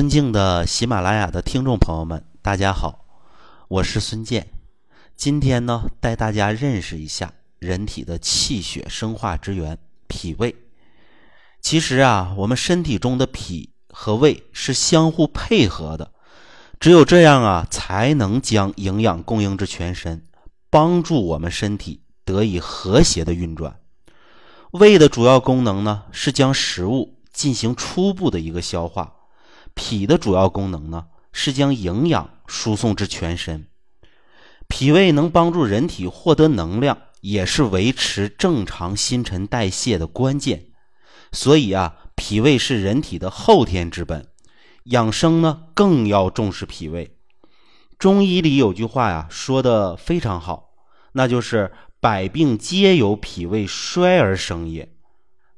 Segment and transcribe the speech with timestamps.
[0.00, 3.04] 尊敬的喜马拉雅的听众朋友们，大家好，
[3.68, 4.48] 我是孙健。
[5.14, 9.76] 今天呢，带大家认识一下人体的气血生化之源——
[10.08, 10.56] 脾胃。
[11.60, 16.12] 其实啊，我们身体中的脾和胃是相互配合的，
[16.80, 20.24] 只有这样啊，才能将营养供应至全身，
[20.70, 23.78] 帮助我们身体得以和谐的运转。
[24.70, 29.16] 胃的主要功能呢，是将食物进行初步的一个消化。
[29.82, 33.66] 脾的主要功能呢，是将营养输送至全身。
[34.68, 40.66] 脾胃能帮助人体获得能量，也是维持正常新陈代谢的关键。
[41.32, 44.28] 所以啊，脾胃是人体的后天之本。
[44.84, 47.16] 养生呢，更要重视脾胃。
[47.98, 50.74] 中医里有句话呀，说的非常好，
[51.12, 54.92] 那就是“百病皆由脾胃衰而生也”。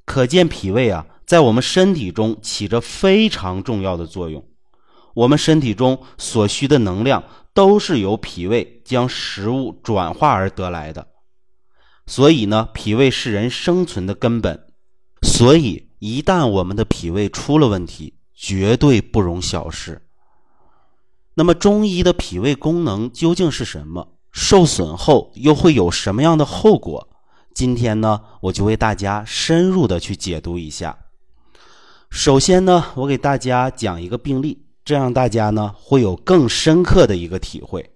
[0.05, 1.07] 可见脾胃啊。
[1.25, 4.45] 在我们身体中起着非常重要的作用。
[5.15, 7.25] 我们身体中所需的能量
[7.55, 11.07] 都是由脾胃将食物转化而得来的。
[12.07, 14.67] 所以呢，脾胃是人生存的根本。
[15.23, 20.03] 所以，一旦我们的脾胃出了问题，绝对不容小视。
[21.35, 24.17] 那么，中医的脾胃功能究竟是什么？
[24.33, 27.09] 受损后又会有什么样的后果？
[27.55, 30.97] 今天呢，我就为大家深入的去解读一下。
[32.11, 37.91] 首先呢，我给大家讲一个病例，这样大家呢会有更深刻的一个体会。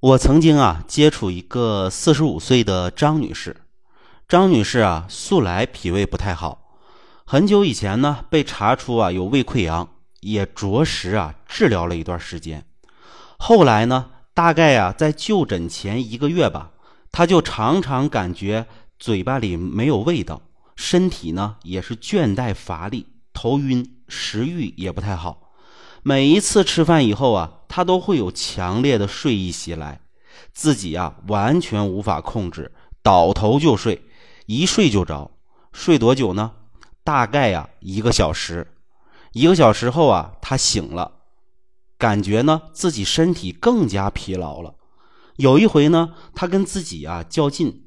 [0.00, 3.56] 我曾经啊接触一个四十五岁的张女士，
[4.26, 6.76] 张女士啊素来脾胃不太好，
[7.24, 9.88] 很久以前呢被查出啊有胃溃疡，
[10.20, 12.66] 也着实啊治疗了一段时间。
[13.38, 16.71] 后来呢，大概啊在就诊前一个月吧，
[17.12, 18.66] 他就常常感觉
[18.98, 20.40] 嘴巴里没有味道，
[20.74, 23.06] 身体呢也是倦怠乏力。
[23.34, 25.52] 头晕，食欲也不太好。
[26.02, 30.00] 每一次吃饭以后啊，他都会有强烈的睡意袭来，
[30.52, 34.02] 自己啊完全无法控制，倒头就睡，
[34.46, 35.30] 一睡就着。
[35.72, 36.52] 睡多久呢？
[37.04, 38.66] 大概呀一个小时。
[39.32, 41.12] 一个小时后啊，他醒了，
[41.96, 44.74] 感觉呢自己身体更加疲劳了。
[45.36, 47.84] 有一回呢，他跟自己啊较劲，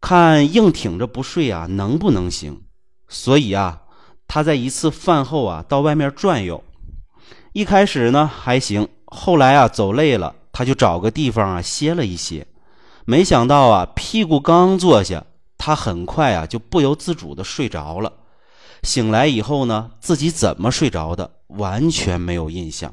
[0.00, 2.62] 看硬挺着不睡啊能不能行？
[3.08, 3.82] 所以啊。
[4.28, 6.64] 他在一次饭后啊，到外面转悠，
[7.52, 12.44] 一开始呢还行，后来啊走累了，他就找个地方啊歇了一歇。
[13.04, 15.24] 没想到啊，屁股刚坐下，
[15.56, 18.12] 他很快啊就不由自主的睡着了。
[18.82, 22.92] 醒来以后呢，自己怎么睡着的，完全没有印象。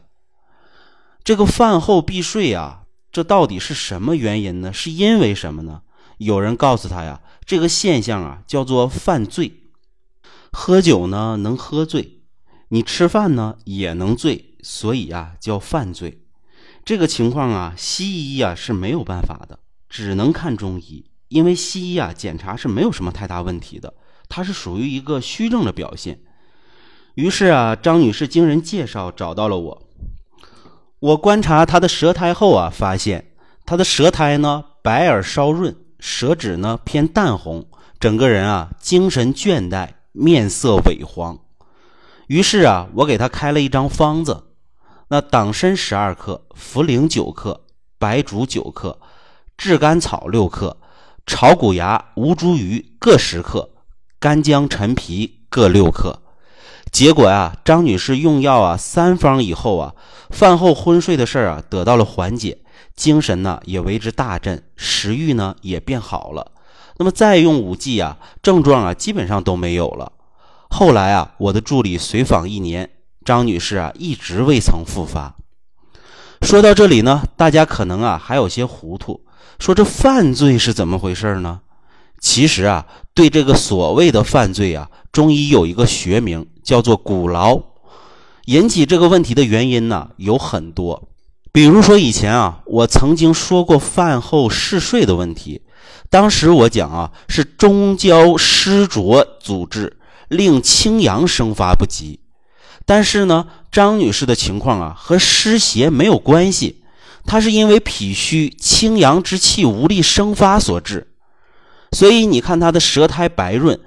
[1.23, 2.82] 这个饭后必睡啊，
[3.13, 4.73] 这到底是什么原因呢？
[4.73, 5.83] 是因为什么呢？
[6.17, 9.69] 有人告诉他呀，这个现象啊叫做犯罪。
[10.51, 12.23] 喝酒呢能喝醉，
[12.69, 16.23] 你吃饭呢也能醉，所以啊叫犯罪。
[16.83, 23.93] 这个情况啊，西医啊是没有办法的，只能看中医，因为西医啊检查是没有什么太大问题的，
[24.27, 26.19] 它是属于一个虚症的表现。
[27.13, 29.89] 于是啊，张女士经人介绍找到了我。
[31.03, 33.33] 我观察他的舌苔后啊，发现
[33.65, 37.67] 他的舌苔呢白而稍润，舌质呢偏淡红，
[37.99, 39.89] 整个人啊精神倦怠。
[40.13, 41.39] 面色萎黄，
[42.27, 44.43] 于是啊，我给他开了一张方子，
[45.09, 47.65] 那党参十二克，茯苓九克，
[47.97, 48.97] 白术九克，
[49.57, 50.77] 炙甘草六克，
[51.25, 53.71] 炒谷芽、吴茱萸各十克，
[54.19, 56.21] 干姜、陈皮各六克。
[56.93, 59.95] 结果啊，张女士用药啊三方以后啊，
[60.29, 62.59] 饭后昏睡的事儿啊得到了缓解，
[62.95, 66.51] 精神呢也为之大振，食欲呢也变好了。
[66.97, 70.11] 那么再用五剂啊，症状啊基本上都没有了。
[70.69, 72.87] 后来啊，我的助理随访一年，
[73.25, 75.35] 张女士啊一直未曾复发。
[76.43, 79.25] 说到这里呢，大家可能啊还有些糊涂，
[79.57, 81.61] 说这犯罪是怎么回事呢？
[82.19, 87.61] 其实啊，对这个所谓的犯罪啊，中医有一个学名叫做骨劳。
[88.45, 91.07] 引起这个问题的原因呢有很多，
[91.53, 95.61] 比如说以前啊，我曾经说过饭后嗜睡的问题。
[96.09, 102.19] 当时我讲啊，是中焦湿浊阻滞，令清阳生发不及。
[102.85, 106.83] 但是呢，张女士的情况啊，和湿邪没有关系，
[107.25, 111.07] 她是因为脾虚清阳之气无力生发所致。
[111.91, 113.79] 所以你看她的舌苔白润，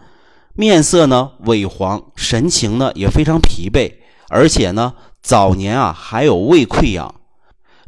[0.56, 3.92] 面色呢萎黄，神情呢也非常疲惫，
[4.28, 7.14] 而且呢早年啊还有胃溃疡，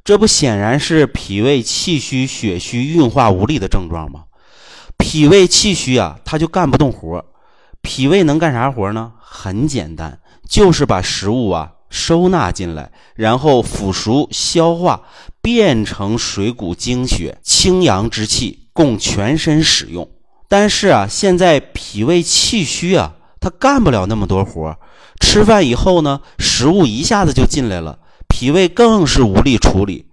[0.05, 4.25] 这不显然是脾胃气虚、血虚、运化无力的症状吗？
[4.99, 7.25] 脾胃气虚啊，他就干不动活儿
[7.81, 9.13] 脾胃能干啥活呢？
[9.19, 15.05] 很简单，就是把食物啊收纳进来，然后腐熟消化，
[15.41, 20.07] 变成水谷精血、清阳之气，供全身使用。
[20.49, 24.77] 但是啊，现在脾胃气虚啊，他干不了那么多活
[25.21, 27.99] 吃饭以后呢，食物一下子就进来了，
[28.29, 30.07] 脾胃更是无力处理。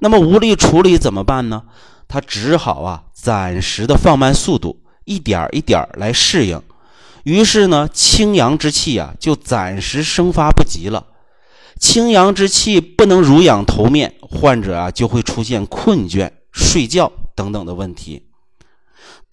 [0.00, 1.62] 那么无力处理怎么办呢？
[2.08, 6.62] 他只好啊，暂时的放慢速度，一点一点来适应。
[7.24, 11.06] 于是呢，清阳之气啊，就暂时生发不及了。
[11.80, 18.22] 清阳之气不能濡养头面，患者啊就会出现困倦、睡觉等等的问题。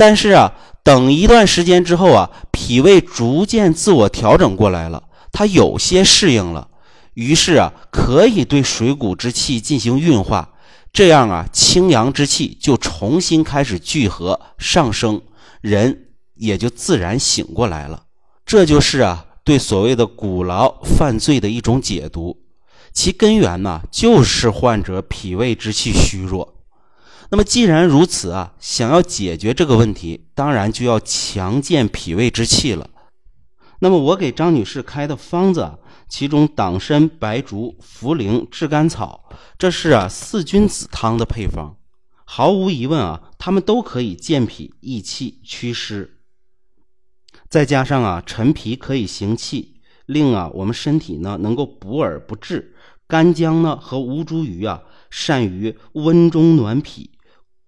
[0.01, 0.51] 但是啊，
[0.81, 6.69] 等一段时间之后啊，脾胃逐渐自我调整过来了，它有些适应了，
[7.13, 10.55] 于是啊，可以对水谷之气进行运化，
[10.91, 15.21] 这样啊，清阳之气就重新开始聚合上升，
[15.61, 16.07] 人。
[16.33, 18.05] 也就自然醒过来了，
[18.43, 22.35] 这就是啊对所谓的古劳犯罪的一种解读，
[22.91, 26.55] 其根源呢就是患者脾胃之气虚弱。
[27.31, 32.89] 那么既然如此啊，想要解决这个问题，当然就要强健脾胃之气了。
[33.79, 35.79] 那么我给张女士开的方子啊，
[36.09, 41.77] 其中党参、白术、茯苓、炙甘草，这是啊四君子汤的配方，
[42.25, 46.17] 毫无疑问啊，它们都可以健脾益气、祛湿。
[47.47, 52.75] 再加上啊，陈皮可以行气，令啊我们身体呢能够补而不滞。
[53.07, 57.09] 干姜呢和吴茱萸啊，善于温中暖脾。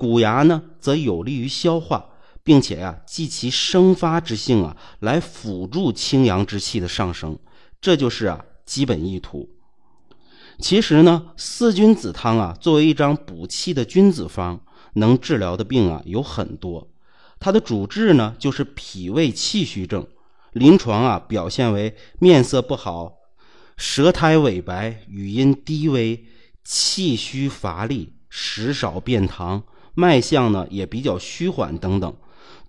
[0.04, 2.10] 谷芽呢则有利于消化，
[2.44, 7.40] 并且呀，寄其生发之性啊，来辅助清阳之气的上升。
[7.80, 9.50] 这就是啊基本意图。
[10.60, 14.60] 其实呢，四君子汤啊，作为一张补气的君子方，
[14.96, 16.90] 能治疗的病啊有很多。
[17.40, 20.06] 它的主治呢，就是脾胃气虚症，
[20.52, 23.14] 临床啊表现为面色不好、
[23.78, 26.26] 舌苔萎白、语音低微、
[26.66, 32.14] 气虚乏力、食少便溏、脉象呢也比较虚缓等等。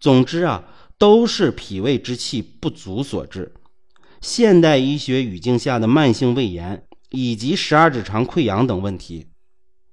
[0.01, 0.65] 总之啊，
[0.99, 3.55] 都是脾胃之气不足所致。
[4.21, 9.27] 现代医学语境下的慢性胃炎以及十二指肠溃疡等问题，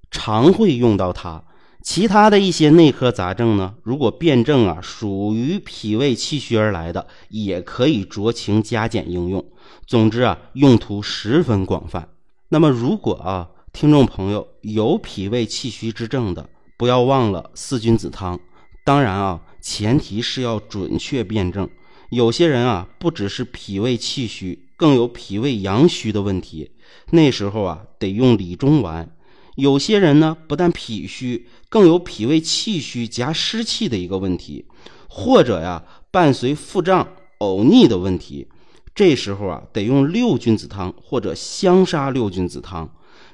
[0.10, 1.44] 常会用到它。
[1.84, 9.44] 其他的一些内科杂症呢，如果辩证啊属于脾胃气虚而来的，也可以酌情加减应用。
[9.88, 12.10] 总之啊，用途十分广泛。
[12.50, 16.50] 那么，如果啊听众朋友有脾胃气虚之症的，
[16.82, 18.40] 不要忘了四君子汤。
[18.84, 21.70] 当然啊，前提是要准确辩证。
[22.10, 26.72] 有些人啊，不只是脾胃气虚，更有脾胃阳虚的问题，
[27.12, 29.08] 那时候啊得用理中丸。
[29.58, 34.66] 有些人呢，不但脾虚，更有脾胃气虚加湿气的一个问题，
[35.08, 37.08] 或者呀，伴随腹胀、
[37.42, 38.48] 呕逆的问题。
[38.96, 42.90] 这时候啊，得用六君子汤或者香砂六君子汤，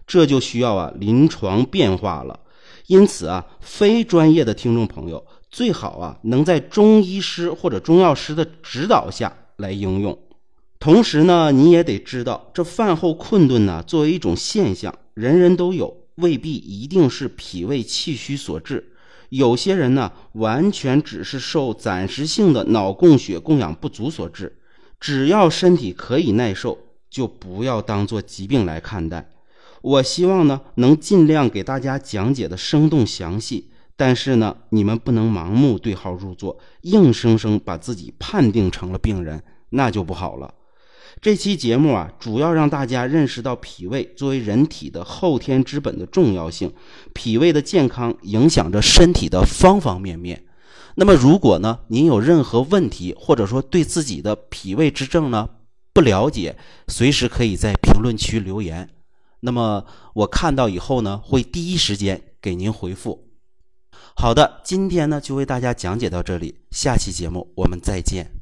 [0.05, 2.41] 这就需要啊临床变化了。
[2.87, 10.17] 因此啊，非专业的听众朋友最好啊能在中医师或者中药师的指导下来应用。
[10.79, 15.95] 同时呢，你也得知道，这饭后困顿呢，作为一种现象，人人都有。
[16.17, 18.93] 未必一定是脾胃气虚所致，
[19.29, 24.57] 有些人呢，完全只是受暂时性的脑供血供氧不足所致。
[24.99, 26.75] 只要身体可以耐受，
[27.07, 29.29] 就不要当做疾病来看待。
[29.87, 40.53] 我希望呢，能尽量给大家讲解的生动详细，但是呢，你们不能盲目对号入座，硬生生把自己判定成了病人，那就不好了。
[41.21, 46.73] 这期节目啊，主要让大家认识到脾胃作为人体的后天之本的重要性。
[47.13, 50.43] 脾胃的健康影响着身体的方方面面。
[50.95, 55.47] 那么，如果呢，您有任何问题，或者说对自己的脾胃之症呢
[55.93, 56.57] 不了解，
[56.89, 58.89] 随时可以在评论区留言。
[59.39, 63.29] 那么我看到以后呢，会第一时间给您回复。
[64.15, 68.36] 好的，今天呢就为大家讲解到这里，下期节目我们再见。